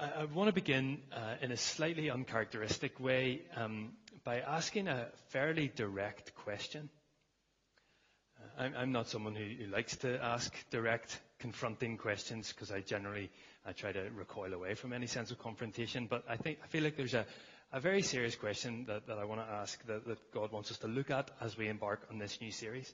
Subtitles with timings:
[0.00, 3.92] I, I want to begin uh, in a slightly uncharacteristic way um,
[4.24, 6.88] by asking a fairly direct question.
[8.38, 12.80] Uh, I'm, I'm, not someone who, who, likes to ask direct, confronting questions because I
[12.80, 13.30] generally
[13.66, 16.06] I try to recoil away from any sense of confrontation.
[16.08, 17.26] But I think I feel like there's a,
[17.72, 20.78] a very serious question that, that I want to ask that, that, God wants us
[20.78, 22.90] to look at as we embark on this new series.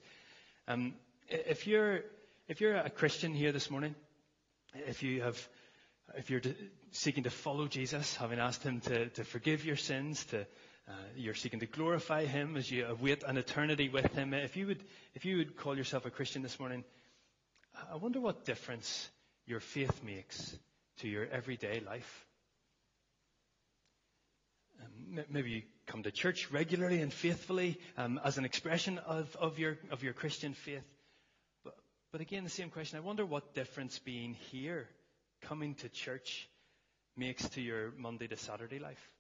[0.67, 0.95] Um,
[1.29, 2.01] if you're
[2.49, 3.95] if you're a Christian here this morning,
[4.75, 5.49] if you have
[6.15, 6.43] if you're
[6.93, 11.35] seeking to follow Jesus, having asked Him to, to forgive your sins, to, uh, you're
[11.35, 14.83] seeking to glorify Him as you await an eternity with Him, if you would,
[15.15, 16.85] if you would call yourself a Christian this morning,
[17.91, 19.11] I wonder what difference
[19.47, 20.57] your faith makes
[20.99, 22.27] to your everyday life.
[24.81, 29.59] Um, maybe you come to church regularly and faithfully um, as an expression of, of,
[29.59, 30.85] your, of your Christian faith.
[31.65, 31.75] But,
[32.13, 32.99] but again, the same question.
[32.99, 34.89] I wonder what difference being here
[35.43, 36.49] coming to church
[37.17, 39.11] makes to your Monday to Saturday life.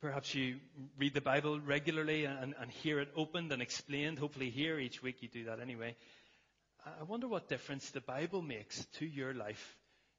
[0.00, 0.56] Perhaps you
[0.96, 4.18] read the Bible regularly and, and, hear it opened and explained.
[4.18, 5.96] Hopefully here each week you do that anyway.
[6.86, 9.76] I wonder what difference the Bible makes to your life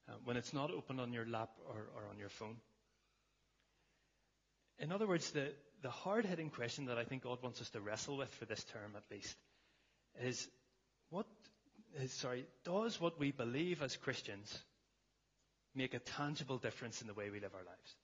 [0.09, 2.57] uh, when it's not open on your lap or, or on your phone.
[4.79, 8.17] In other words, the, the hard-hitting question that I think God wants us to wrestle
[8.17, 9.35] with for this term at least
[10.21, 10.47] is
[12.07, 14.57] sorry, does what we believe as Christians
[15.75, 17.95] make a tangible difference in the way we live our lives?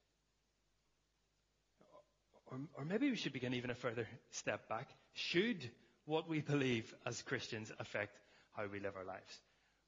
[2.48, 4.88] Or, or maybe we should begin even a further step back.
[5.14, 5.70] Should
[6.06, 8.18] what we believe as Christians affect
[8.54, 9.40] how we live our lives?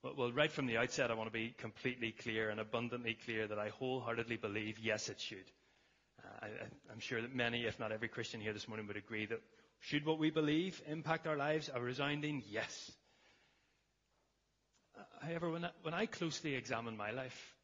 [0.03, 3.59] Well, right from the outset, I want to be completely clear and abundantly clear that
[3.59, 5.51] I wholeheartedly believe, yes, it should.
[6.23, 6.47] Uh, I,
[6.91, 9.41] I'm sure that many, if not every Christian here this morning would agree that
[9.79, 11.69] should what we believe impact our lives?
[11.73, 12.91] A resounding yes.
[15.21, 17.55] However, when I, when I closely examine my life,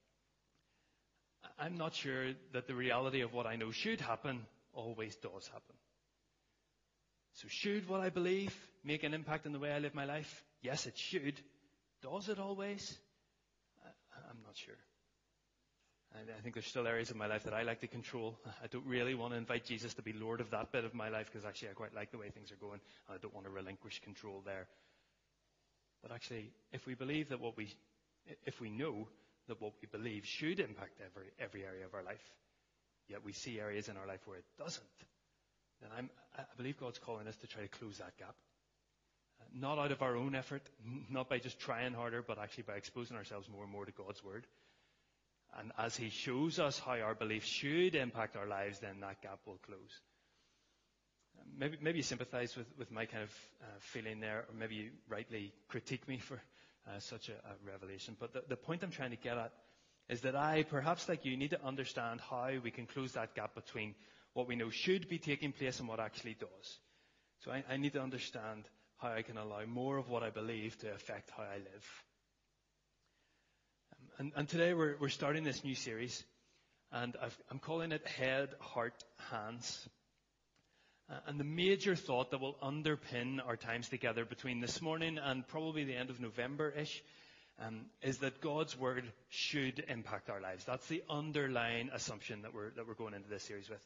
[1.60, 5.76] I'm not sure that the reality of what I know should happen always does happen.
[7.34, 10.44] So should what I believe make an impact on the way I live my life?
[10.62, 11.40] Yes, it should.
[12.02, 12.98] Does it always?
[13.84, 14.76] I, am not sure.
[16.16, 18.38] I think there's still areas of my life that I like to control.
[18.64, 21.10] I don't really want to invite Jesus to be Lord of that bit of my
[21.10, 22.80] life because actually I quite like the way things are going.
[23.10, 24.68] I don't want to relinquish control there.
[26.04, 27.74] But actually, if we believe that what we,
[28.46, 29.08] if we know
[29.48, 32.24] that what we believe should impact every, every area of our life,
[33.08, 34.86] yet we see areas in our life where it doesn't,
[35.82, 38.36] then I'm, I believe God's calling us to try to close that gap.
[39.40, 40.62] Uh, not out of our own effort,
[41.10, 44.24] not by just trying harder, but actually by exposing ourselves more and more to God's
[44.24, 44.46] Word.
[45.58, 49.40] And as He shows us how our beliefs should impact our lives, then that gap
[49.46, 50.02] will close.
[51.58, 53.32] Maybe, maybe you sympathize with, with my kind of
[53.62, 56.42] uh, feeling there, or maybe you rightly critique me for
[56.88, 58.16] uh, such a, a, revelation.
[58.20, 59.52] But the, the point I'm trying to get at
[60.10, 63.56] is that I, perhaps like you, need to understand how we can close that gap
[63.56, 63.96] between
[64.34, 66.80] what we know should be taking place and what actually does.
[67.44, 68.64] So I, I need to understand
[68.98, 72.04] how I can allow more of what I believe to affect how I live.
[73.92, 76.24] Um, and, and, today we're, we're starting this new series,
[76.92, 79.90] and i am calling it Head, Heart, Hands.
[81.10, 85.48] Uh, and the major thought that will underpin our times together between this morning and
[85.48, 87.04] probably the end of November-ish
[87.60, 90.64] um, is that God's word should impact our lives.
[90.66, 93.86] That's the underlying assumption that we're, that we're going into this series with.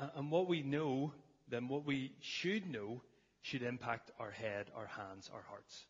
[0.00, 1.12] Uh, and what we know,
[1.48, 3.02] then what we should know,
[3.42, 5.84] should impact our head, our hands, our hearts.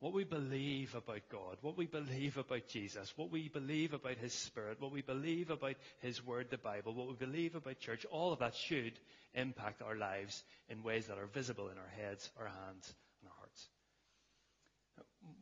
[0.00, 4.34] What we believe about God, what we believe about Jesus, what we believe about His
[4.34, 8.32] Spirit, what we believe about His Word, the Bible, what we believe about church, all
[8.32, 8.92] of that should
[9.32, 13.36] impact our lives in ways that are visible in our heads, our hands, and our
[13.38, 13.68] hearts.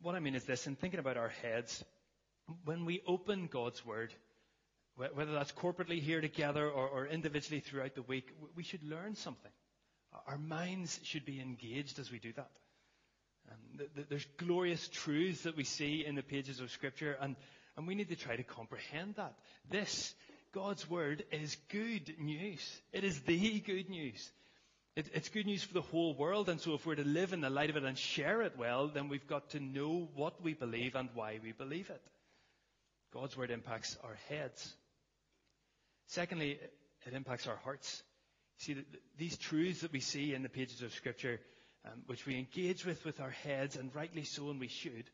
[0.01, 1.83] What I mean is this, in thinking about our heads,
[2.63, 4.13] when we open God's Word,
[4.95, 9.51] whether that's corporately here together or, or individually throughout the week, we should learn something.
[10.27, 12.49] Our minds should be engaged as we do that.
[13.51, 17.35] Um, th- th- there's glorious truths that we see in the pages of Scripture, and,
[17.77, 19.33] and we need to try to comprehend that.
[19.69, 20.13] This,
[20.53, 22.81] God's Word, is good news.
[22.91, 24.31] It is the good news.
[24.95, 27.41] It, it's good news for the whole world, and so if we're to live in
[27.41, 30.53] the light of it and share it well, then we've got to know what we
[30.53, 32.01] believe and why we believe it.
[33.13, 34.73] God's Word impacts our heads.
[36.07, 36.59] Secondly,
[37.05, 38.03] it impacts our hearts.
[38.57, 38.77] See,
[39.17, 41.39] these truths that we see in the pages of Scripture
[41.85, 45.09] um, which we engage with with our heads, and rightly so, and we should,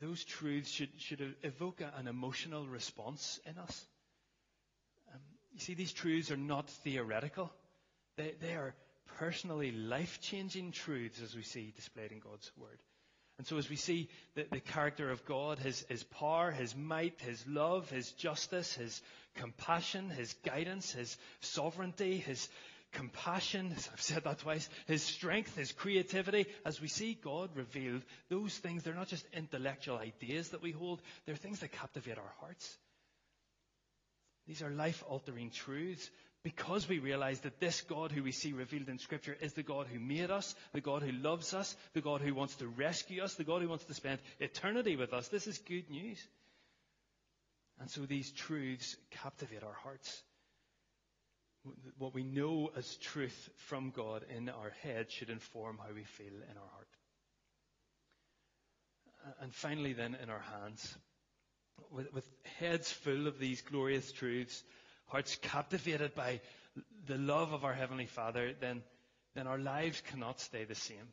[0.00, 3.86] those truths should, should evoke an emotional response in us.
[5.12, 5.20] Um,
[5.52, 7.50] you see, these truths are not theoretical.
[8.16, 8.74] They, they are
[9.18, 12.78] personally life-changing truths as we see displayed in God's Word.
[13.38, 17.20] And so as we see the, the character of God, his, his power, his might,
[17.20, 19.02] his love, his justice, his
[19.34, 22.48] compassion, his guidance, his sovereignty, his
[22.96, 28.02] compassion, as I've said that twice, his strength, his creativity, as we see God revealed,
[28.30, 32.34] those things, they're not just intellectual ideas that we hold, they're things that captivate our
[32.40, 32.76] hearts.
[34.46, 36.10] These are life altering truths
[36.42, 39.88] because we realize that this God who we see revealed in Scripture is the God
[39.88, 43.34] who made us, the God who loves us, the God who wants to rescue us,
[43.34, 45.28] the God who wants to spend eternity with us.
[45.28, 46.24] This is good news.
[47.80, 50.22] And so these truths captivate our hearts.
[51.98, 56.34] What we know as truth from God in our head should inform how we feel
[56.34, 56.88] in our heart.
[59.40, 60.96] And finally, then, in our hands,
[61.90, 62.28] with, with
[62.58, 64.62] heads full of these glorious truths,
[65.06, 66.40] hearts captivated by
[67.06, 68.82] the love of our Heavenly Father, then,
[69.34, 71.08] then our lives cannot stay the same.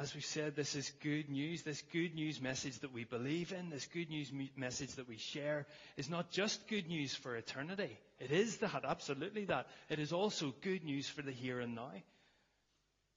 [0.00, 1.62] As we said, this is good news.
[1.62, 5.66] This good news message that we believe in, this good news message that we share,
[5.96, 7.98] is not just good news for eternity.
[8.20, 9.66] It is that, absolutely that.
[9.88, 11.90] It is also good news for the here and now.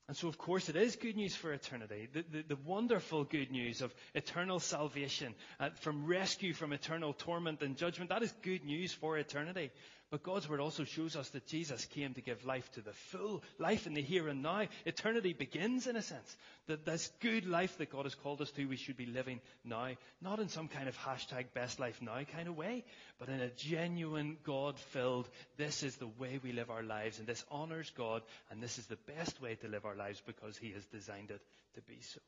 [0.08, 2.10] And so, of course, it is good news for eternity.
[2.12, 7.62] The, the, the wonderful good news of eternal salvation, uh, from rescue from eternal torment
[7.62, 9.72] and judgment, that is good news for eternity.
[10.12, 13.42] But God's word also shows us that Jesus came to give life to the full,
[13.58, 14.68] life in the here and now.
[14.86, 16.36] Eternity begins, in a sense.
[16.68, 19.92] That this good life that God has called us to, we should be living now.
[20.22, 22.84] Not in some kind of hashtag best life now kind of way,
[23.20, 27.26] but in a genuine God filled, this is the way we live our lives, and
[27.26, 30.72] this honors God, and this is the best way to live our lives because He
[30.72, 31.42] has designed it
[31.76, 32.20] to be so.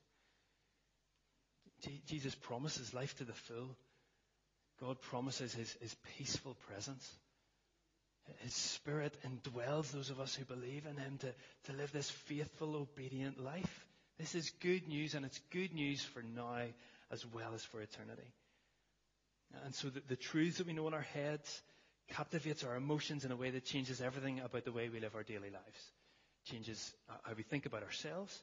[2.08, 3.76] Jesus promises life to the full.
[4.80, 7.14] God promises His, his peaceful presence.
[8.40, 11.34] His Spirit indwells those of us who believe in Him to,
[11.66, 13.86] to live this faithful, obedient life.
[14.18, 16.66] This is good news, and it's good news for now
[17.12, 18.34] as well as for eternity.
[19.66, 21.62] And so the, the truths that we know in our heads
[22.10, 25.24] captivates our emotions in a way that changes everything about the way we live our
[25.24, 25.92] daily lives.
[26.46, 28.38] Changes uh, how we think about ourselves,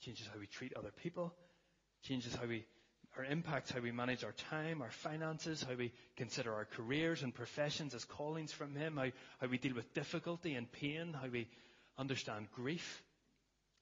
[0.00, 1.34] changes how we treat other people,
[2.02, 2.64] changes how we
[3.16, 7.34] our impacts how we manage our time, our finances, how we consider our careers and
[7.34, 9.08] professions as callings from Him, how,
[9.40, 11.46] how we deal with difficulty and pain, how we
[11.98, 13.02] understand grief,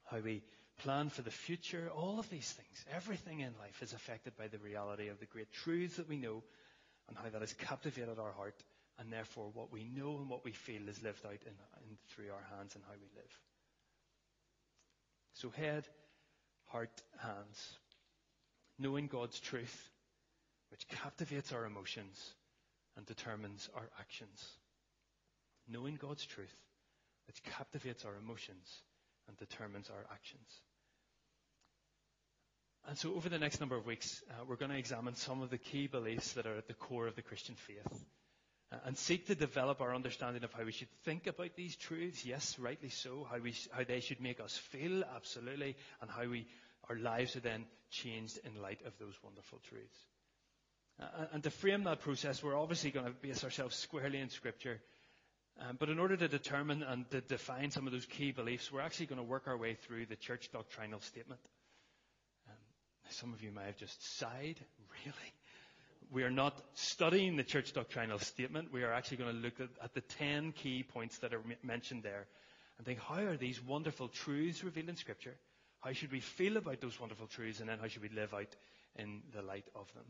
[0.04, 0.42] how we
[0.78, 1.90] plan for the future.
[1.94, 5.52] All of these things, everything in life is affected by the reality of the great
[5.52, 6.42] truths that we know
[7.08, 8.56] and how that has captivated our heart,
[8.98, 11.52] and therefore what we know and what we feel is lived out in,
[11.88, 13.38] in through our hands and how we live.
[15.34, 15.86] So head,
[16.66, 17.78] heart, hands
[18.80, 19.90] knowing God's truth,
[20.70, 22.34] which captivates our emotions
[22.96, 24.44] and determines our actions.
[25.68, 26.54] Knowing God's truth,
[27.26, 28.82] which captivates our emotions
[29.28, 30.48] and determines our actions.
[32.88, 35.50] And so, over the next number of weeks, uh, we're going to examine some of
[35.50, 38.04] the key beliefs that are at the core of the Christian faith
[38.72, 42.24] uh, and seek to develop our understanding of how we should think about these truths.
[42.24, 43.26] Yes, rightly so.
[43.30, 45.76] How, we, how they should make us feel, absolutely.
[46.00, 46.46] And how we
[46.90, 49.98] our lives are then changed in light of those wonderful truths.
[51.00, 54.80] Uh, and to frame that process, we're obviously going to base ourselves squarely in Scripture.
[55.60, 58.80] Um, but in order to determine and to define some of those key beliefs, we're
[58.80, 61.40] actually going to work our way through the church doctrinal statement.
[62.48, 62.56] Um,
[63.10, 64.56] some of you may have just sighed.
[65.06, 65.32] Really?
[66.12, 68.72] We are not studying the church doctrinal statement.
[68.72, 71.54] We are actually going to look at, at the 10 key points that are m-
[71.62, 72.26] mentioned there
[72.76, 75.36] and think, how are these wonderful truths revealed in Scripture?
[75.80, 78.54] How should we feel about those wonderful truths, and then how should we live out
[78.96, 80.04] in the light of them?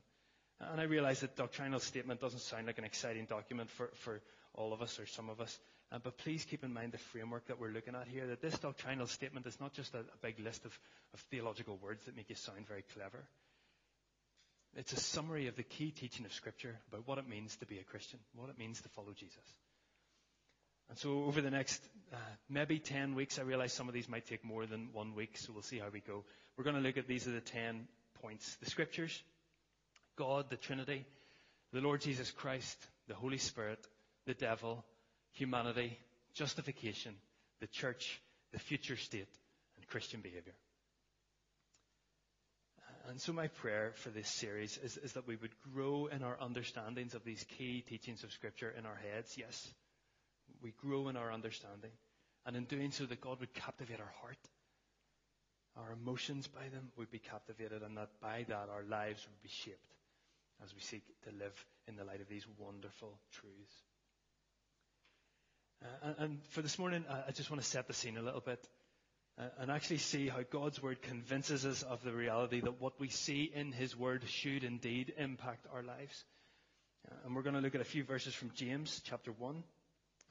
[0.60, 4.20] And I realize that doctrinal statement doesn't sound like an exciting document for, for
[4.54, 5.58] all of us or some of us.
[5.92, 8.58] Uh, but please keep in mind the framework that we're looking at here, that this
[8.58, 10.78] doctrinal statement is not just a, a big list of,
[11.14, 13.24] of theological words that make you sound very clever.
[14.76, 17.78] It's a summary of the key teaching of Scripture about what it means to be
[17.78, 19.36] a Christian, what it means to follow Jesus.
[20.90, 21.80] And so over the next
[22.12, 22.16] uh,
[22.48, 25.52] maybe 10 weeks, I realize some of these might take more than one week, so
[25.52, 26.24] we'll see how we go.
[26.56, 27.86] We're going to look at these are the 10
[28.20, 28.56] points.
[28.56, 29.22] The scriptures,
[30.16, 31.06] God, the Trinity,
[31.72, 33.78] the Lord Jesus Christ, the Holy Spirit,
[34.26, 34.84] the devil,
[35.32, 35.96] humanity,
[36.34, 37.14] justification,
[37.60, 38.20] the church,
[38.52, 39.28] the future state,
[39.76, 40.54] and Christian behavior.
[43.08, 46.36] And so my prayer for this series is, is that we would grow in our
[46.40, 49.72] understandings of these key teachings of Scripture in our heads, yes
[50.62, 51.90] we grow in our understanding.
[52.46, 54.38] And in doing so, that God would captivate our heart.
[55.76, 59.48] Our emotions by them would be captivated, and that by that our lives would be
[59.48, 59.94] shaped
[60.62, 61.54] as we seek to live
[61.86, 63.74] in the light of these wonderful truths.
[65.82, 68.66] Uh, and, for this morning, I just want to set the scene a little bit.
[69.40, 73.08] uh, and actually see how God's Word convinces us of the reality that what we
[73.08, 76.24] see in His Word should indeed impact our lives.
[77.10, 79.62] Uh, and we're going to look at a few verses from James chapter 1.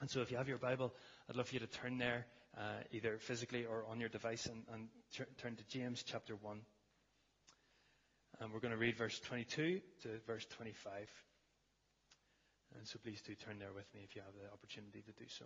[0.00, 0.94] And so if you have your Bible,
[1.28, 2.26] I'd love for you to turn there,
[2.56, 6.60] uh, either physically or on your device, and, and t- turn to James chapter 1.
[8.40, 11.08] And we're going to read verse 22 to verse 25.
[12.78, 15.28] And so please do turn there with me if you have the opportunity to do
[15.28, 15.44] so.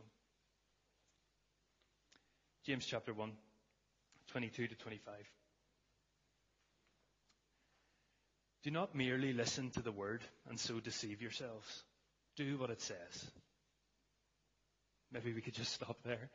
[2.65, 3.33] James chapter 1,
[4.29, 5.15] 22 to 25.
[8.63, 11.85] Do not merely listen to the word and so deceive yourselves.
[12.37, 13.31] Do what it says.
[15.15, 16.29] Maybe we could just stop there.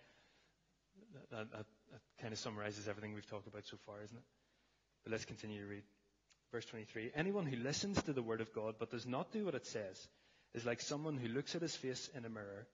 [1.31, 4.23] That, that, that, kind of summarizes everything we've talked about so far, isn't it?
[5.03, 5.83] But let's continue to read.
[6.53, 7.11] Verse 23.
[7.13, 10.07] Anyone who listens to the word of God but does not do what it says
[10.53, 12.67] is like someone who looks at his face in a mirror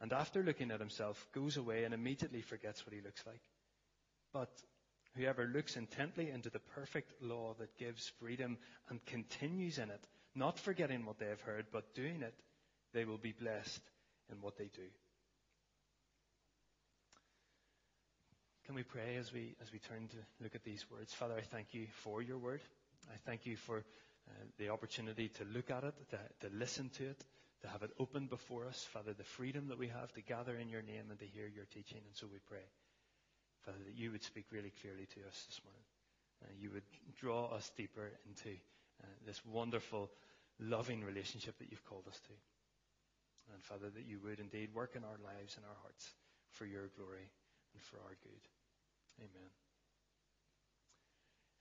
[0.00, 3.42] and after looking at himself goes away and immediately forgets what he looks like.
[4.32, 4.50] But
[5.16, 8.56] whoever looks intently into the perfect law that gives freedom
[8.88, 12.34] and continues in it, not forgetting what they have heard, but doing it,
[12.94, 13.82] they will be blessed
[14.30, 14.86] in what they do.
[18.70, 21.12] Can we pray as we, as we turn to look at these words?
[21.12, 22.60] Father, I thank you for your word.
[23.12, 27.06] I thank you for uh, the opportunity to look at it, to, to listen to
[27.06, 27.24] it,
[27.62, 28.86] to have it open before us.
[28.92, 31.64] Father, the freedom that we have to gather in your name and to hear your
[31.64, 31.98] teaching.
[31.98, 32.62] And so we pray,
[33.66, 35.82] Father, that you would speak really clearly to us this morning.
[36.44, 36.86] Uh, you would
[37.18, 38.54] draw us deeper into
[39.02, 40.08] uh, this wonderful,
[40.60, 42.34] loving relationship that you've called us to.
[43.52, 46.08] And Father, that you would indeed work in our lives and our hearts
[46.52, 47.26] for your glory
[47.74, 48.59] and for our good.
[49.20, 49.50] Amen.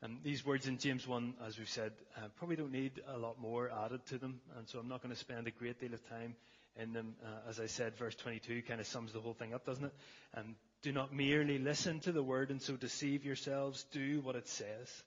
[0.01, 3.39] And these words in James 1, as we've said, uh, probably don't need a lot
[3.39, 6.09] more added to them, and so I'm not going to spend a great deal of
[6.09, 6.35] time
[6.77, 7.15] in them.
[7.23, 9.93] Uh, as I said, verse 22 kind of sums the whole thing up, doesn't it?
[10.33, 13.85] And do not merely listen to the word and so deceive yourselves.
[13.91, 15.03] Do what it says.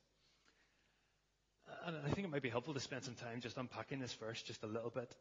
[1.87, 4.43] And I think it might be helpful to spend some time just unpacking this verse
[4.43, 5.15] just a little bit,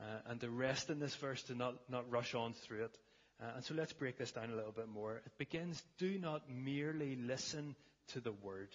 [0.00, 2.98] uh, and to rest in this verse, to not, not rush on through it.
[3.42, 5.16] Uh, and so let's break this down a little bit more.
[5.16, 7.74] It begins, do not merely listen
[8.12, 8.68] to the word.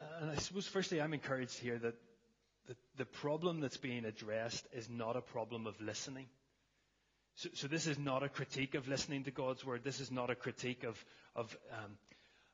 [0.00, 1.94] Uh, and I suppose, firstly, I'm encouraged here that
[2.66, 6.26] the, the problem that's being addressed is not a problem of listening.
[7.36, 9.82] So, so, this is not a critique of listening to God's word.
[9.84, 11.04] This is not a critique of,
[11.36, 11.92] of, um,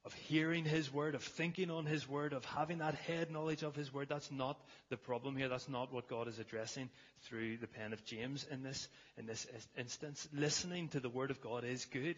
[0.05, 3.75] of hearing His word, of thinking on His word, of having that head knowledge of
[3.75, 4.09] His word.
[4.09, 5.49] That's not the problem here.
[5.49, 6.91] That's not what God is addressing
[7.23, 9.47] through the pen of James in this, in this
[9.79, 10.29] instance.
[10.33, 12.17] Listening to the word of God is good.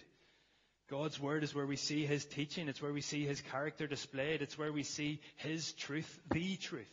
[0.89, 2.69] God's word is where we see His teaching.
[2.69, 4.43] It's where we see His character displayed.
[4.43, 6.93] It's where we see His truth, the truth.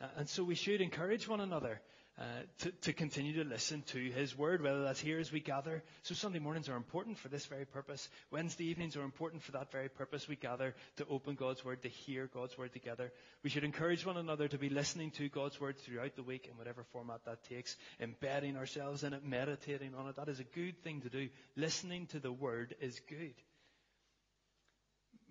[0.00, 1.80] Uh, and so we should encourage one another
[2.18, 2.24] Uh,
[2.58, 5.84] to, to, continue to listen to His Word, whether that's here as we gather.
[6.02, 8.08] So Sunday mornings are important for this very purpose.
[8.32, 10.26] Wednesday evenings are important for that very purpose.
[10.26, 13.12] We gather to open God's Word, to hear God's Word together.
[13.44, 16.58] We should encourage one another to be listening to God's Word throughout the week in
[16.58, 20.16] whatever format that takes, embedding ourselves in it, meditating on it.
[20.16, 21.28] That is a good thing to do.
[21.54, 23.34] Listening to the Word is good.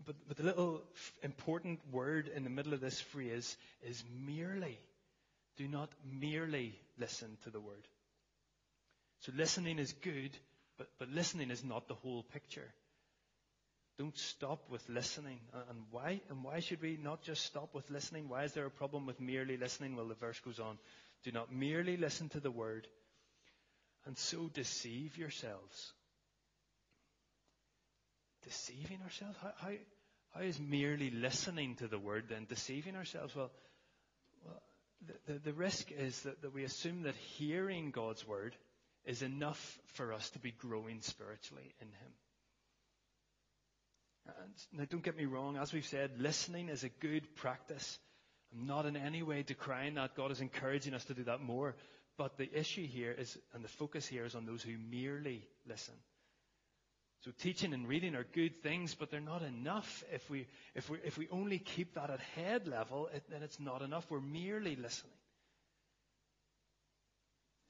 [0.06, 0.84] But, but the little
[1.22, 4.80] important word in the middle of this phrase is merely.
[5.58, 7.88] Do not merely listen to the word.
[9.22, 10.38] So listening is good,
[10.78, 12.72] but, but listening is not the whole picture.
[13.98, 15.40] Don't stop with listening.
[15.70, 16.22] And why?
[16.30, 18.30] And why should we not just stop with listening?
[18.30, 19.96] Why is there a problem with merely listening?
[19.96, 20.78] Well, the verse goes on.
[21.24, 22.88] Do not merely listen to the word
[24.06, 25.94] and so deceive yourselves.
[28.44, 29.36] Deceiving ourselves?
[29.42, 29.72] How, how,
[30.36, 33.36] how is merely listening to the word then deceiving ourselves?
[33.36, 33.52] Well, well
[35.28, 38.56] the, the, risk is that, that we assume that hearing God's word
[39.06, 42.14] is enough for us to be growing spiritually in Him.
[44.28, 47.98] And now, don't get me wrong, as we've said, listening is a good practice.
[48.54, 50.16] I'm not in any way decrying that.
[50.16, 51.76] God is encouraging us to do that more.
[52.18, 55.94] But the issue here is, and the focus here is on those who merely listen.
[57.22, 60.04] So teaching and reading are good things, but they're not enough.
[60.14, 63.60] If we, if we, if we only keep that at head level, it, then it's
[63.60, 64.06] not enough.
[64.10, 65.14] We're merely listening.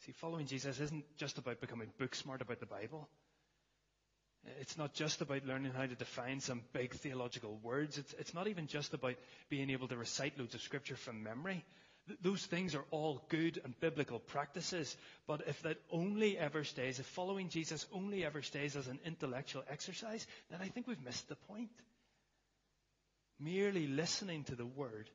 [0.05, 3.07] See, following Jesus isn't just about becoming book smart about the Bible.
[4.61, 7.97] It's not just about learning how to define some big theological words.
[7.97, 9.15] It's, it's not even just about
[9.49, 11.65] being able to recite loads of scripture from memory.
[12.21, 14.95] Those things are all good and biblical practices,
[15.27, 19.63] but if that only ever stays, if following Jesus only ever stays as an intellectual
[19.69, 21.69] exercise, then I think we've missed the point.
[23.39, 25.09] Merely listening to the Word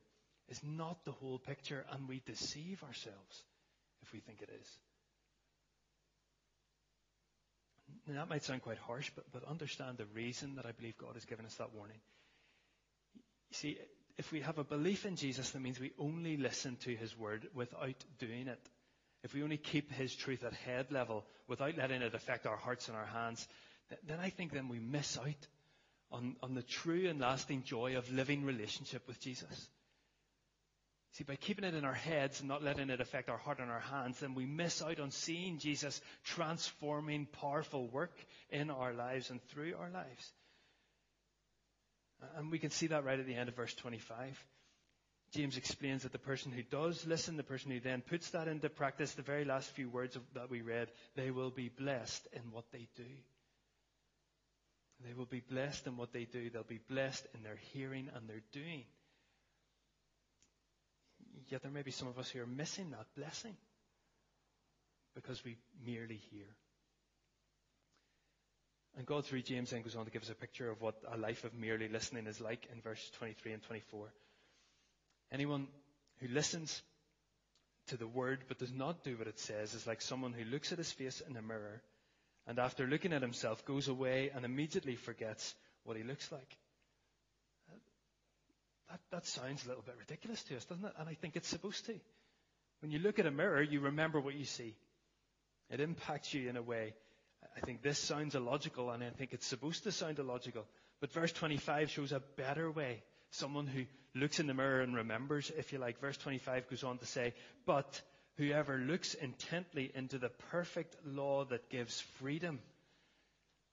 [0.49, 3.45] is not the whole picture, and we deceive ourselves
[4.03, 4.67] if we think it is.
[8.07, 11.15] And that might sound quite harsh, but, but understand the reason that I believe God
[11.15, 11.99] has given us that warning.
[13.15, 13.79] You see,
[14.19, 17.47] if we have a belief in Jesus, that means we only listen to his word
[17.54, 18.61] without doing it.
[19.23, 22.88] If we only keep his truth at head level without letting it affect our hearts
[22.88, 23.47] and our hands,
[24.07, 25.47] then I think then we miss out
[26.11, 29.69] on, on the true and lasting joy of living relationship with Jesus.
[31.12, 33.71] See, by keeping it in our heads and not letting it affect our heart and
[33.71, 38.16] our hands, then we miss out on seeing Jesus transforming powerful work
[38.50, 40.33] in our lives and through our lives.
[42.23, 44.45] Uh, and we can see that right at the end of verse 25.
[45.33, 48.69] James explains that the person who does listen, the person who then puts that into
[48.69, 52.43] practice, the very last few words of, that we read, they will be blessed in
[52.52, 53.05] what they do.
[55.07, 56.50] They will be blessed in what they do.
[56.50, 58.85] They'll be blessed in their hearing and their doing.
[61.49, 63.57] Yet there may be some of us who are missing that blessing
[65.14, 66.47] because we merely hear.
[68.97, 71.17] And God, through James, then goes on to give us a picture of what a
[71.17, 74.07] life of merely listening is like in verses 23 and 24.
[75.31, 75.67] Anyone
[76.21, 76.83] who listens
[77.89, 80.73] to the word but does not do what it says is like someone who looks
[80.73, 81.83] at his face in a mirror
[82.47, 86.57] and after looking at himself goes away and immediately forgets what he looks like.
[88.91, 90.93] That, that sounds a little bit ridiculous to us, doesn't it?
[90.99, 91.95] And I think it's supposed to.
[92.81, 94.75] When you look at a mirror, you remember what you see.
[95.71, 96.95] It impacts you in a way.
[97.57, 100.67] I think this sounds illogical, and I think it's supposed to sound illogical.
[101.01, 103.03] But verse 25 shows a better way.
[103.31, 106.01] Someone who looks in the mirror and remembers, if you like.
[106.01, 107.35] Verse 25 goes on to say,
[107.67, 108.01] But
[108.37, 112.59] whoever looks intently into the perfect law that gives freedom.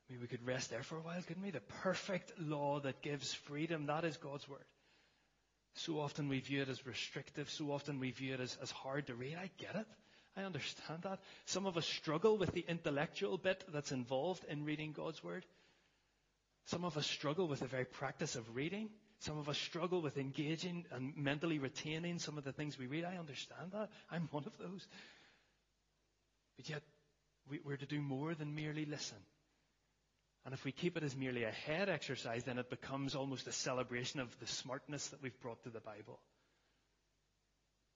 [0.10, 1.52] I mean, we could rest there for a while, couldn't we?
[1.52, 3.86] The perfect law that gives freedom.
[3.86, 4.64] That is God's word.
[5.76, 7.50] So often we view it as restrictive.
[7.50, 9.36] So often we view it as, as hard to read.
[9.36, 9.86] I get it.
[10.40, 11.20] I understand that.
[11.46, 15.46] Some of us struggle with the intellectual bit that's involved in reading God's Word.
[16.66, 18.90] Some of us struggle with the very practice of reading.
[19.20, 23.04] Some of us struggle with engaging and mentally retaining some of the things we read.
[23.04, 23.90] I understand that.
[24.10, 24.88] I'm one of those.
[26.56, 26.84] But yet,
[27.66, 29.18] we're to do more than merely listen.
[30.46, 33.52] And if we keep it as merely a head exercise, then it becomes almost a
[33.52, 36.20] celebration of the smartness that we've brought to the Bible.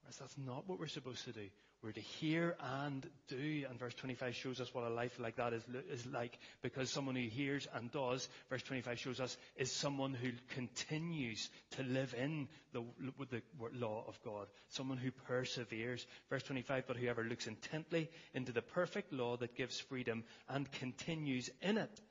[0.03, 1.47] Whereas that's not what we're supposed to do.
[1.81, 3.65] We're to hear and do.
[3.69, 6.37] And verse 25 shows us what a life like that is, is like.
[6.61, 11.83] Because someone who hears and does, verse 25 shows us, is someone who continues to
[11.83, 12.83] live in the,
[13.29, 13.41] the
[13.73, 14.47] law of God.
[14.69, 16.05] Someone who perseveres.
[16.29, 21.49] Verse 25, but whoever looks intently into the perfect law that gives freedom and continues
[21.61, 22.01] in it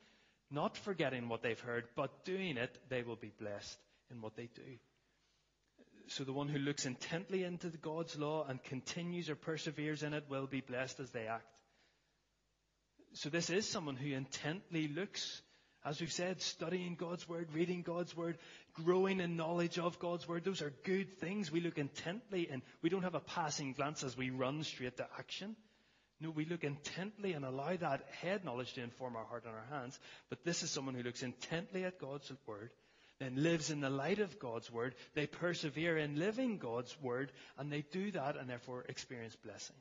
[0.53, 3.79] not forgetting what they've heard, but doing it, they will be blessed
[4.11, 4.79] in what they do.
[6.09, 10.25] So the one who looks intently into God's law and continues or perseveres in it
[10.29, 11.47] will be blessed as they act.
[13.15, 15.43] So this is someone who intently looks,
[15.85, 18.39] as we've said, studying God's word, reading God's word,
[18.75, 20.45] growing in knowledge of God's word.
[20.45, 21.53] Those are good things.
[21.53, 25.07] We look intently and we don't have a passing glance as we run straight to
[25.19, 25.57] action.
[26.21, 29.79] No, we look intently and allow that head knowledge to inform our heart and our
[29.79, 29.99] hands.
[30.31, 32.71] But this is someone who looks intently at God's word,
[33.23, 34.95] then lives in the light of God's word.
[35.15, 39.77] They persevere in living God's word, and they do that and therefore experience blessing.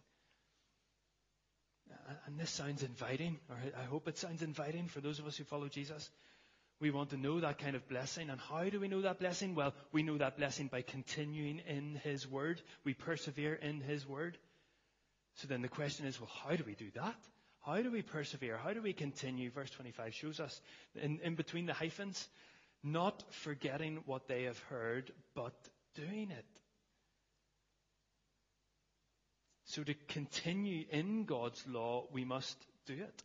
[1.92, 5.36] Uh, and this sounds inviting, or I hope it sounds inviting for those of us
[5.36, 6.10] who follow Jesus.
[6.80, 8.30] We want to know that kind of blessing.
[8.30, 9.54] And how do we know that blessing?
[9.54, 12.62] Well, we know that blessing by continuing in His Word.
[12.84, 14.38] We persevere in His Word.
[15.36, 17.16] So then the question is, well, how do we do that?
[17.62, 18.58] How do we persevere?
[18.58, 19.52] How do we continue?
[19.52, 20.60] Verse 25 shows us
[20.96, 22.28] in, in between the hyphens,
[22.84, 25.54] not forgetting what they have heard, but
[25.96, 26.46] doing it.
[29.66, 33.24] So to continue in God's law, we must do it.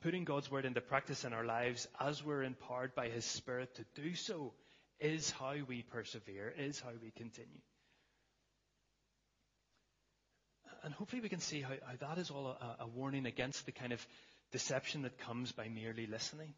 [0.00, 3.84] Putting God's word into practice in our lives as we're empowered by His Spirit to
[4.00, 4.52] do so
[4.98, 7.60] is how we persevere, is how we continue.
[10.82, 13.72] and hopefully we can see how, how that is all a, a, warning against the
[13.72, 14.04] kind of
[14.50, 16.54] deception that comes by merely listening.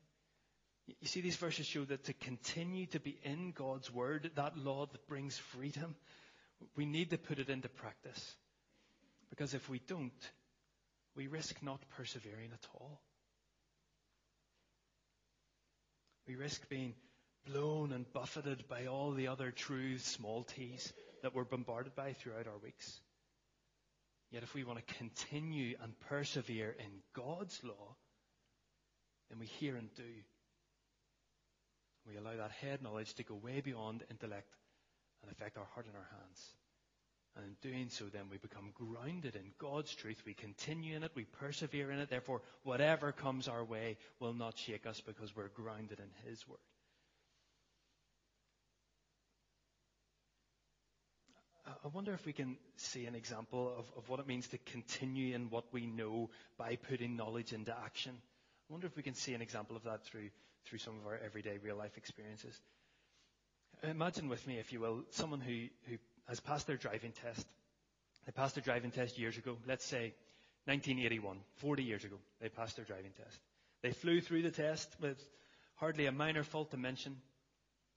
[0.87, 4.87] You see, these verses show that to continue to be in God's Word, that law
[4.87, 5.95] that brings freedom,
[6.77, 8.35] we need to put it into practice.
[9.31, 10.13] Because if we don't,
[11.17, 13.01] we risk not persevering at all.
[16.27, 16.95] We risk being
[17.47, 20.93] blown and buffeted by all the other truths, small t's,
[21.23, 23.01] that we're bombarded by throughout our weeks.
[24.31, 27.97] Yet if we want to continue and persevere in God's law,
[29.31, 30.03] then we hear and do.
[32.09, 34.55] We allow that head knowledge to go way beyond intellect
[35.23, 36.55] and affect our heart and our hands.
[37.37, 40.23] And in doing so, then we become grounded in God's truth.
[40.25, 41.11] We continue in it.
[41.15, 42.09] We persevere in it.
[42.09, 46.59] Therefore, whatever comes our way will not shake us because we're grounded in His Word.
[51.67, 55.35] I wonder if we can see an example of, of what it means to continue
[55.35, 58.13] in what we know by putting knowledge into action.
[58.69, 60.29] I wonder if we can see an example of that through,
[60.67, 62.59] through some of our everyday real life experiences.
[63.83, 65.97] Imagine with me, if you will, someone who, who
[66.29, 67.47] has passed their driving test.
[68.25, 69.57] They passed their driving test years ago.
[69.67, 70.15] Let's say
[70.67, 73.39] 1981, 40 years ago, they passed their driving test.
[73.83, 75.19] They flew through the test with
[75.77, 77.17] hardly a minor fault to mention.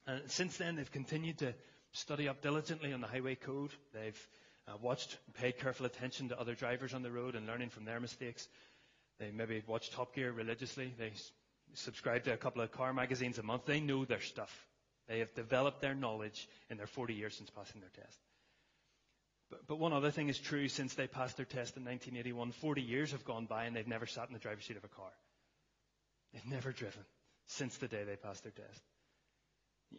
[0.06, 1.54] And since then, they've continued to
[1.94, 3.72] study up diligently on the highway code.
[3.94, 4.28] They've
[4.68, 8.02] uh, watched paid careful attention to other drivers on the road and learning from their
[8.02, 8.48] mistakes.
[9.20, 10.94] They maybe watch Top Gear religiously.
[10.98, 11.12] They
[11.74, 13.66] subscribe to a couple of car magazines a month.
[13.66, 14.68] They know their stuff.
[15.08, 18.18] They have developed their knowledge in their 40 years since passing their test.
[19.50, 22.52] But, but one other thing is true since they passed their test in 1981.
[22.52, 24.90] 40 years have gone by and they've never sat in the driver's seat of a
[24.90, 25.12] car.
[26.34, 27.04] They've never driven
[27.48, 28.82] since the day they passed their test.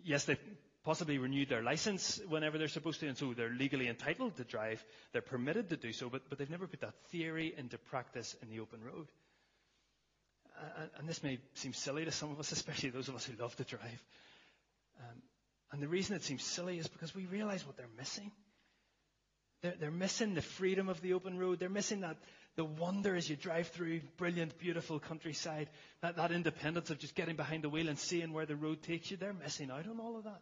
[0.04, 0.38] Yes, they've
[0.84, 4.84] possibly renewed their license whenever they're supposed to, and so they're legally entitled to drive.
[5.12, 8.50] They're permitted to do so, but, but they've never put that theory into practice in
[8.50, 9.08] the open road.
[10.98, 13.54] And, this may seem silly to some of us, especially those of us who love
[13.56, 14.02] to drive.
[15.00, 15.22] Um,
[15.72, 18.32] and the reason it seems silly is because we realize what they're missing.
[19.62, 21.58] They're, they're missing the freedom of the open road.
[21.58, 22.16] They're missing that
[22.56, 25.68] the wonder as you drive through brilliant, beautiful countryside.
[26.02, 29.10] That, that independence of just getting behind the wheel and seeing where the road takes
[29.10, 29.16] you.
[29.16, 30.40] They're missing out on all of that.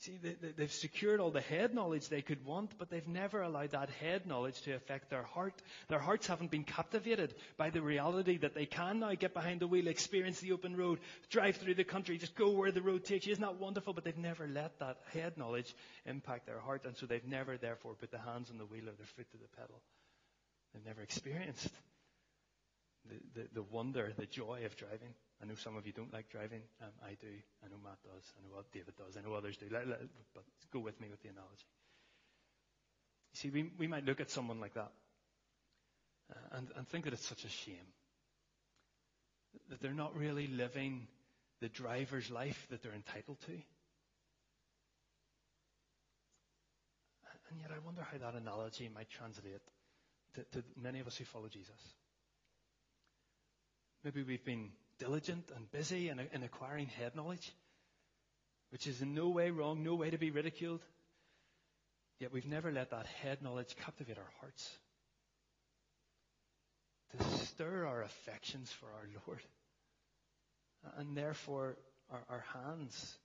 [0.00, 3.70] See, they, have secured all the head knowledge they could want, but they've never allowed
[3.70, 5.54] that head knowledge to affect their heart.
[5.88, 9.66] Their hearts haven't been captivated by the reality that they can now get behind the
[9.66, 10.98] wheel, experience the open road,
[11.30, 13.32] drive through the country, just go where the road takes you.
[13.32, 13.94] Isn't that wonderful?
[13.94, 17.94] But they've never let that head knowledge impact their heart, and so they've never, therefore,
[17.94, 19.80] put the hands on the wheel or their foot to the pedal.
[20.74, 21.70] They've never experienced
[23.08, 25.14] the, the, the wonder, the joy of driving.
[25.42, 26.62] I know some of you don't like driving.
[26.82, 27.28] Um, I do.
[27.62, 28.24] I know Matt does.
[28.38, 29.16] I know David does.
[29.16, 29.66] I know others do.
[29.70, 30.00] Let, let,
[30.34, 31.66] but go with me with the analogy.
[33.32, 34.92] You see, we, we might look at someone like that
[36.30, 37.86] uh, and, and think that it's such a shame
[39.68, 41.06] that they're not really living
[41.60, 43.52] the driver's life that they're entitled to.
[47.50, 49.60] And yet, I wonder how that analogy might translate
[50.34, 51.94] to, to many of us who follow Jesus.
[54.04, 57.52] Maybe we've been diligent and busy in, in acquiring head knowledge,
[58.70, 60.82] which is in no way wrong, no way to be ridiculed.
[62.18, 64.70] Yet we've never let that head knowledge captivate our hearts,
[67.16, 69.40] to stir our affections for our Lord.
[70.98, 71.76] And therefore,
[72.10, 73.18] our, our hands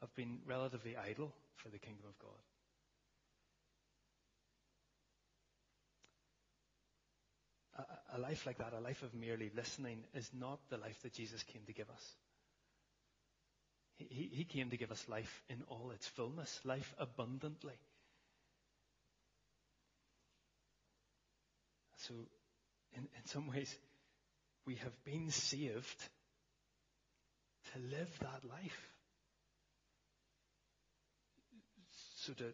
[0.00, 2.49] have been relatively idle for the kingdom of God.
[8.14, 11.42] A, life like that, a life of merely listening, is not the life that Jesus
[11.42, 12.14] came to give us.
[13.96, 17.74] He, he came to give us life in all its fullness, life abundantly.
[21.98, 22.14] So,
[22.94, 23.74] in, in some ways,
[24.66, 26.08] we have been saved
[27.72, 28.90] to live that life.
[32.16, 32.44] So, to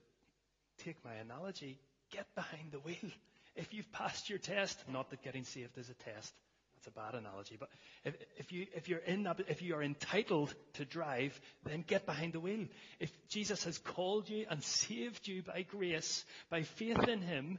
[0.85, 1.79] take my analogy,
[2.11, 3.11] get behind the wheel.
[3.57, 6.33] If you've passed your test, not that getting saved is a test.
[6.77, 7.57] That's a bad analogy.
[7.59, 7.71] But
[8.05, 12.05] if, if, you, if you're in that, if you are entitled to drive, then get
[12.05, 12.67] behind the wheel.
[13.01, 17.59] If Jesus has called you and saved you by grace, by faith in Him,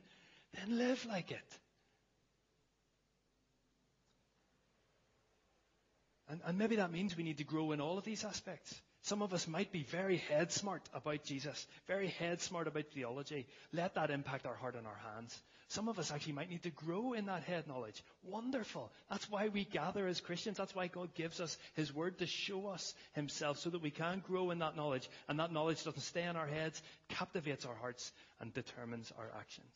[0.54, 1.60] then live like it.
[6.30, 8.80] And, and maybe that means we need to grow in all of these aspects.
[9.08, 13.48] Some of us might be very head smart about Jesus, very head smart about theology.
[13.72, 15.42] Let that impact our heart and our hands.
[15.70, 18.04] Some of us actually might need to grow in that head knowledge.
[18.22, 18.92] Wonderful.
[19.10, 20.58] That's why we gather as Christians.
[20.58, 24.22] That's why God gives us His Word to show us Himself so that we can
[24.28, 25.10] grow in that knowledge.
[25.30, 29.74] And that knowledge doesn't stay in our heads, captivates our hearts, and determines our actions.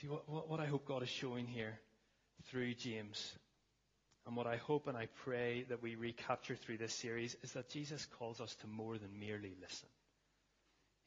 [0.00, 1.78] See, what, what I hope God is showing here
[2.50, 3.32] through James
[4.26, 7.68] and what I hope and I pray that we recapture through this series is that
[7.68, 9.88] Jesus calls us to more than merely listen.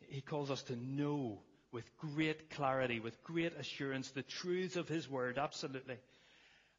[0.09, 1.39] He calls us to know
[1.71, 5.97] with great clarity, with great assurance, the truths of His Word, absolutely.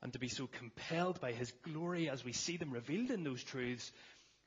[0.00, 3.42] And to be so compelled by His glory as we see them revealed in those
[3.42, 3.90] truths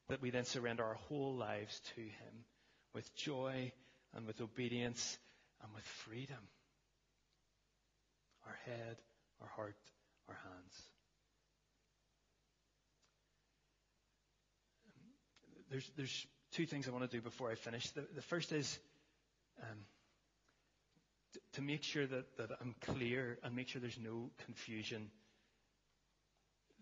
[0.07, 2.45] that we then surrender our whole lives to Him
[2.93, 3.71] with joy
[4.15, 5.17] and with obedience
[5.61, 6.37] and with freedom.
[8.47, 8.97] Our head,
[9.41, 9.75] our heart,
[10.29, 10.90] our hands.
[15.71, 17.89] There's, there's two things I want to do before I finish.
[17.91, 18.77] The, the first is
[19.61, 19.77] um,
[21.33, 25.09] to, to make sure that, that I'm clear and make sure there's no confusion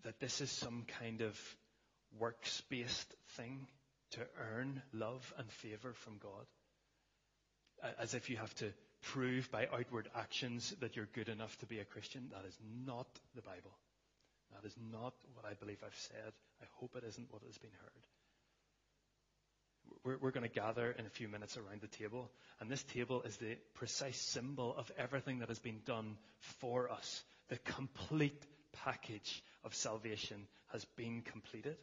[0.02, 1.38] that this is some kind of
[2.18, 3.68] works based thing
[4.12, 4.20] to
[4.52, 6.46] earn love and favor from God.
[7.98, 8.72] As if you have to
[9.02, 12.28] prove by outward actions that you're good enough to be a Christian.
[12.32, 13.72] That is not the Bible.
[14.52, 16.32] That is not what I believe I've said.
[16.60, 18.19] I hope it isn't what has been heard.
[20.04, 23.22] We're, we're going to gather in a few minutes around the table, and this table
[23.22, 26.16] is the precise symbol of everything that has been done
[26.60, 27.22] for us.
[27.48, 28.42] The complete
[28.84, 31.76] package of salvation has been completed.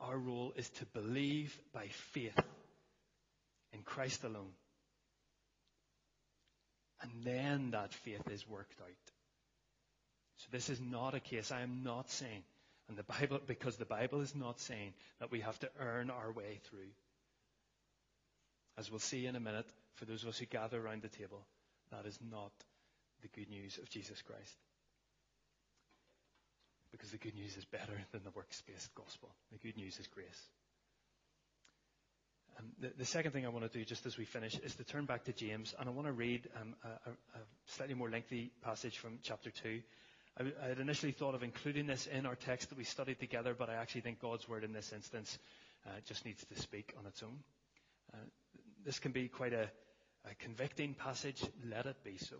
[0.00, 2.38] Our role is to believe by faith
[3.72, 4.52] in Christ alone.
[7.00, 9.12] And then that faith is worked out.
[10.36, 12.42] So this is not a case, I am not saying,
[12.92, 16.30] and the Bible, because the Bible is not saying that we have to earn our
[16.30, 16.90] way through.
[18.76, 21.46] As we'll see in a minute, for those of us who gather around the table,
[21.90, 22.52] that is not
[23.22, 24.56] the good news of Jesus Christ.
[26.90, 29.30] Because the good news is better than the works based gospel.
[29.52, 30.48] The good news is grace.
[32.58, 34.84] Um, the, the, second thing I want to do just as we finish is to
[34.84, 37.12] turn back to James, and I want to read um, a, a,
[37.68, 39.80] slightly more lengthy passage from chapter 2.
[40.38, 43.68] I, had initially thought of including this in our text that we studied together, but
[43.68, 45.38] I actually think God's word in this instance
[45.86, 47.38] uh, just needs to speak on its own.
[48.12, 48.16] Uh,
[48.84, 49.68] this can be quite a,
[50.24, 51.42] a, convicting passage.
[51.68, 52.36] Let it be so.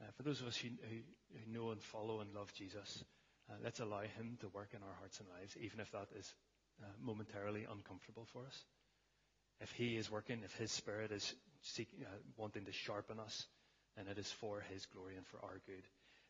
[0.00, 0.96] Uh, for those of us who, who,
[1.32, 3.04] who, know and follow and love Jesus,
[3.48, 6.34] uh, let's allow Him to work in our hearts and lives, even if that is
[6.82, 8.64] uh, momentarily uncomfortable for us.
[9.60, 13.46] If He is working, if His Spirit is seeking, uh, wanting to sharpen us,
[13.96, 15.84] then it is for His glory and for our good.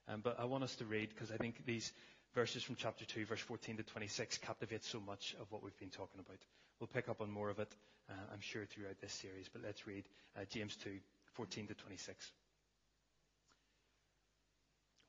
[0.08, 1.92] Um, but I want us to read because I think these
[2.34, 5.90] verses from chapter 2, verse 14 to 26 captivate so much of what we've been
[5.90, 6.38] talking about.
[6.80, 7.74] We'll pick up on more of it,
[8.08, 9.48] uh, I'm sure, throughout this series.
[9.52, 10.04] But let's read
[10.36, 10.90] uh, James 2,
[11.34, 12.32] 14 to 26.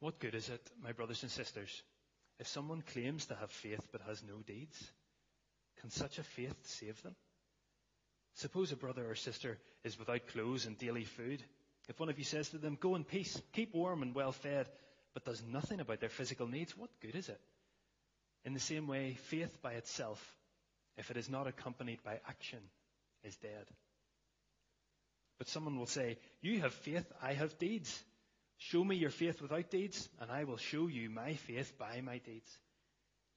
[0.01, 1.83] What good is it, my brothers and sisters,
[2.39, 4.91] if someone claims to have faith but has no deeds?
[5.81, 7.15] Can such a faith save them?
[8.35, 11.43] Suppose a brother or sister is without clothes and daily food.
[11.89, 14.67] If one of you says to them, Go in peace, keep warm and well fed,
[15.23, 17.39] but does nothing about their physical needs, what good is it?
[18.45, 20.23] In the same way, faith by itself,
[20.97, 22.59] if it is not accompanied by action,
[23.23, 23.65] is dead.
[25.37, 28.03] But someone will say, You have faith, I have deeds.
[28.57, 32.17] Show me your faith without deeds, and I will show you my faith by my
[32.17, 32.57] deeds.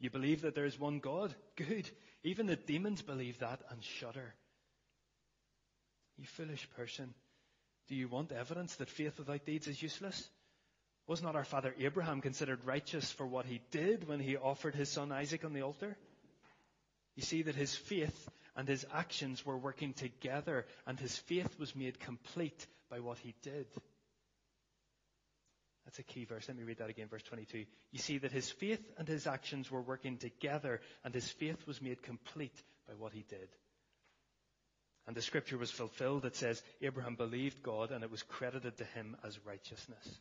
[0.01, 1.33] You believe that there is one God?
[1.57, 1.89] Good.
[2.25, 4.35] Even the demons believe that and shudder.
[6.19, 7.15] You foolish person.
[7.89, 10.29] Do you want evidence that faith without deeds is useless?
[11.07, 14.89] Was not our father Abraham considered righteous for what he did when he offered his
[14.89, 15.97] son Isaac on the altar?
[17.17, 21.75] You see that his faith and his actions were working together, and his faith was
[21.75, 23.67] made complete by what he did.
[25.85, 26.47] That's a key verse.
[26.49, 27.65] Let me read that again, verse 22.
[27.91, 31.83] You see that his faith and his actions were working together, and his faith was
[31.83, 33.49] made complete by what he did.
[35.07, 38.85] And the scripture was fulfilled that says, Abraham believed God, and it was credited to
[38.85, 40.21] him as righteousness,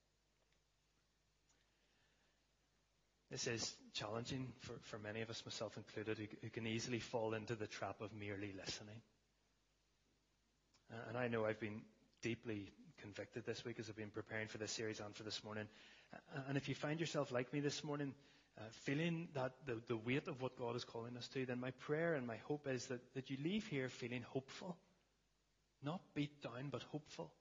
[3.31, 7.33] This is challenging for, for many of us, myself included, who, who can easily fall
[7.33, 9.01] into the trap of merely listening.
[10.91, 11.81] Uh, and I know I've been
[12.21, 12.69] deeply
[13.01, 15.67] convicted this week as I've been preparing for this series and for this morning
[16.47, 18.13] and if you find yourself like me this morning,
[18.57, 21.71] uh, feeling that the, the weight of what God is calling us to, then my
[21.71, 24.77] prayer and my hope is that, that you leave here feeling hopeful.
[25.83, 27.31] Not beat down, but hopeful.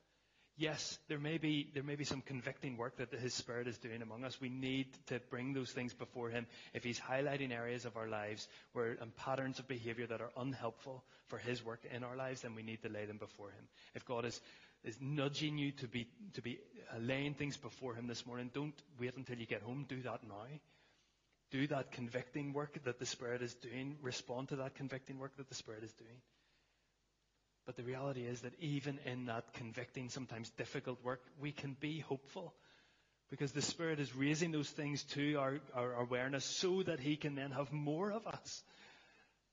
[0.60, 4.02] Yes, there may be there may be some convicting work that His Spirit is doing
[4.02, 4.38] among us.
[4.42, 6.46] We need to bring those things before Him.
[6.74, 11.02] If He's highlighting areas of our lives where and patterns of behaviour that are unhelpful
[11.28, 13.64] for His work in our lives, then we need to lay them before Him.
[13.94, 14.38] If God is
[14.84, 16.58] is nudging you to be, to be
[16.94, 18.50] uh, laying things before Him this morning.
[18.52, 19.86] Don't wait until you get home.
[19.88, 20.44] Do that now.
[21.50, 23.96] Do that convicting work that the Spirit is doing.
[24.02, 26.20] Respond to that convicting work that the Spirit is doing.
[27.70, 32.00] But the reality is that even in that convicting, sometimes difficult work, we can be
[32.00, 32.52] hopeful.
[33.30, 37.36] Because the Spirit is raising those things to our, our awareness so that He can
[37.36, 38.64] then have more of us.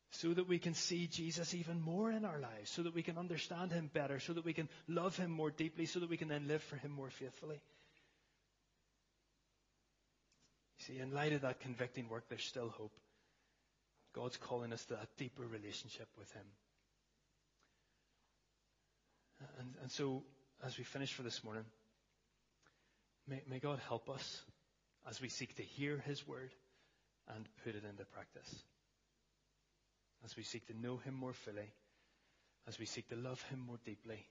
[0.10, 3.19] so that we can see Jesus even more in our lives, so that we can
[3.19, 6.27] understand him better, so that we can love him more deeply, so that we can
[6.27, 7.62] then live for him more faithfully.
[10.80, 12.93] See, in light of that convicting work, there's still hope.
[14.15, 16.45] God's calling us to that deeper relationship with him.
[19.60, 20.23] And, and so,
[20.65, 21.65] as we finish for this morning,
[23.28, 24.41] may, may God help us
[25.10, 26.52] as we seek to hear his word
[27.36, 28.63] and put it into practice
[30.26, 31.71] as we seek to know Him more fully,
[32.67, 34.26] as we seek to love Him more deeply,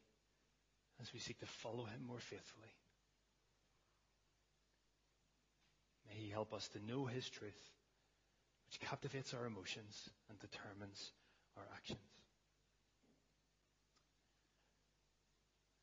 [1.01, 2.73] as we seek to follow Him more faithfully.
[6.09, 7.71] May He help us to know His truth,
[8.67, 11.13] which captivates our emotions and determines
[11.57, 12.26] our actions.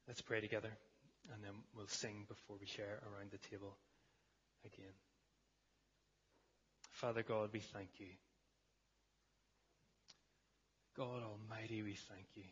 [0.07, 0.71] Let's pray together,
[1.33, 3.77] and then we'll sing before we share around the table
[4.65, 4.93] again.
[6.91, 8.07] Father God, we thank you.
[10.95, 12.43] God Almighty, we thank you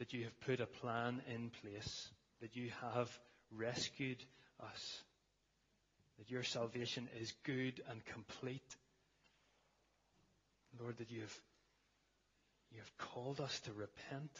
[0.00, 2.08] that you have put a plan in place,
[2.40, 3.08] that you have
[3.50, 4.22] rescued
[4.62, 5.02] us,
[6.18, 8.76] that your salvation is good and complete.
[10.80, 11.38] Lord, that you have,
[12.72, 14.30] you have called us to repent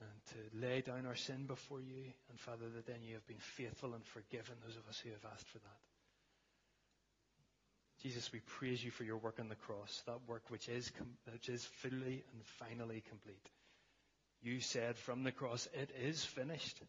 [0.00, 2.04] and to lay down our sin before you.
[2.30, 5.32] And Father, that then you have been faithful and forgiven those of us who have
[5.32, 5.80] asked for that.
[8.02, 10.90] Jesus, we praise you for your work on the cross, that work which is,
[11.30, 13.46] which is fully and finally complete.
[14.42, 16.80] You said from the cross, it is finished.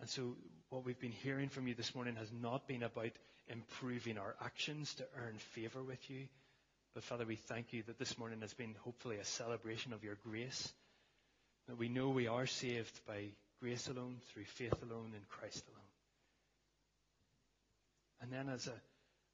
[0.00, 0.36] And so
[0.68, 3.12] what we've been hearing from you this morning has not been about
[3.48, 6.26] improving our actions to earn favor with you.
[6.94, 10.18] But Father, we thank you that this morning has been hopefully a celebration of your
[10.24, 10.72] grace.
[11.68, 13.28] That we know we are saved by
[13.60, 15.84] grace alone, through faith alone, in Christ alone.
[18.20, 18.72] And then as a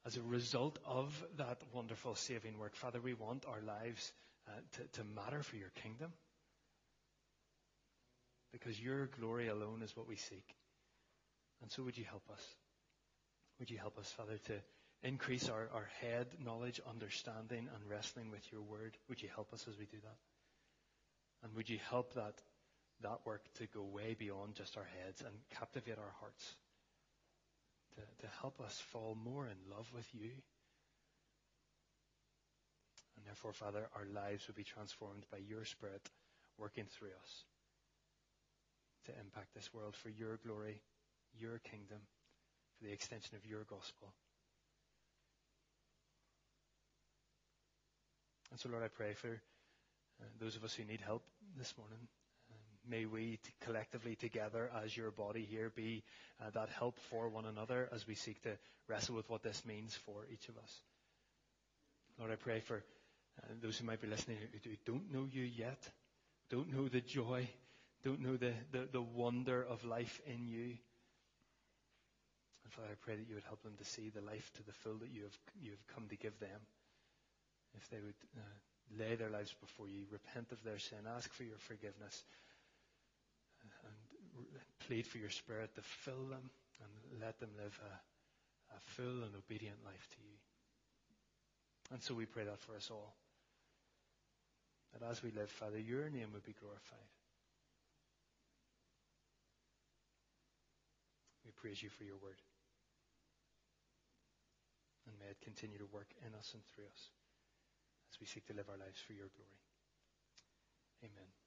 [0.05, 4.13] as a result of that wonderful saving work, Father, we want our lives
[4.47, 6.11] uh, to, to matter for your kingdom.
[8.51, 10.45] Because your glory alone is what we seek.
[11.61, 12.41] And so would you help us?
[13.59, 14.53] Would you help us, Father, to
[15.01, 18.95] increase our, our head knowledge, understanding, and wrestling with your word?
[19.09, 20.34] Would you help us as we do that?
[21.45, 22.41] And would you help that,
[23.01, 26.55] that work to go way beyond just our heads and captivate our hearts?
[27.95, 30.31] to, to help us fall more in love with you.
[33.15, 36.09] And therefore, Father, our lives would be transformed by your Spirit
[36.57, 37.43] working through us
[39.05, 40.81] to impact this world for your glory,
[41.37, 41.99] your kingdom,
[42.77, 44.13] for the extension of your gospel.
[48.51, 49.41] And so, Lord, I pray for
[50.21, 51.23] uh, those of us who need help
[51.57, 52.07] this morning.
[52.87, 56.03] May we t- collectively together as your body here be
[56.39, 58.51] uh, that help for one another as we seek to
[58.87, 60.81] wrestle with what this means for each of us.
[62.19, 62.83] Lord, I pray for
[63.41, 65.79] uh, those who might be listening who, who don't know you yet,
[66.49, 67.49] don't know the joy,
[68.03, 70.77] don't know the, the, the wonder of life in you.
[72.63, 74.73] And Father, I pray that you would help them to see the life to the
[74.73, 76.61] full that you have, you have come to give them.
[77.75, 78.41] If they would uh,
[78.93, 82.23] lay their lives before you, repent of their sin, ask for your forgiveness,
[83.61, 83.71] and
[84.87, 86.49] plead for your Spirit to fill them
[86.81, 87.93] and let them live a,
[88.75, 90.37] a full and obedient life to you.
[91.93, 93.13] And so we pray that for us all.
[94.93, 97.09] That as we live, Father, your name would be glorified.
[101.45, 102.39] We praise you for your word.
[105.07, 107.09] And may it continue to work in us and through us
[108.11, 109.61] as we seek to live our lives for your glory.
[111.03, 111.44] Amen.